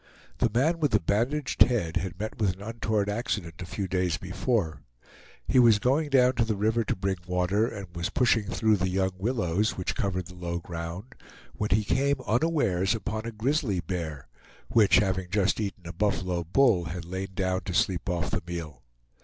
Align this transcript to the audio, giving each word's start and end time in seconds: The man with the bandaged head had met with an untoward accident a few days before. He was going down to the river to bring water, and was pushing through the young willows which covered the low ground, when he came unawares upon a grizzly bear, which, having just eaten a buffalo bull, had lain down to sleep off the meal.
The 0.39 0.49
man 0.51 0.79
with 0.79 0.93
the 0.93 0.99
bandaged 0.99 1.61
head 1.61 1.97
had 1.97 2.19
met 2.19 2.39
with 2.39 2.53
an 2.55 2.61
untoward 2.63 3.07
accident 3.07 3.61
a 3.61 3.67
few 3.67 3.87
days 3.87 4.17
before. 4.17 4.81
He 5.47 5.59
was 5.59 5.77
going 5.77 6.09
down 6.09 6.33
to 6.37 6.43
the 6.43 6.55
river 6.55 6.83
to 6.85 6.95
bring 6.95 7.17
water, 7.27 7.67
and 7.67 7.85
was 7.95 8.09
pushing 8.09 8.45
through 8.47 8.77
the 8.77 8.89
young 8.89 9.11
willows 9.19 9.77
which 9.77 9.93
covered 9.95 10.25
the 10.25 10.33
low 10.33 10.57
ground, 10.57 11.13
when 11.53 11.69
he 11.69 11.83
came 11.83 12.19
unawares 12.25 12.95
upon 12.95 13.27
a 13.27 13.31
grizzly 13.31 13.79
bear, 13.79 14.27
which, 14.69 14.95
having 14.95 15.29
just 15.29 15.59
eaten 15.59 15.85
a 15.85 15.93
buffalo 15.93 16.43
bull, 16.45 16.85
had 16.85 17.05
lain 17.05 17.27
down 17.35 17.61
to 17.65 17.73
sleep 17.75 18.09
off 18.09 18.31
the 18.31 18.41
meal. 18.47 18.81